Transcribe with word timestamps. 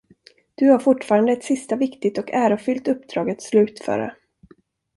Du 0.55 0.69
har 0.71 0.79
fortfarande 0.79 1.31
ett 1.33 1.43
sista 1.43 1.75
viktigt 1.75 2.17
och 2.17 2.31
ärofyllt 2.33 2.87
uppdrag 2.87 3.29
att 3.29 3.41
slutföra. 3.41 4.13